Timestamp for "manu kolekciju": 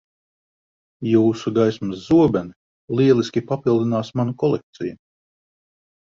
4.21-4.97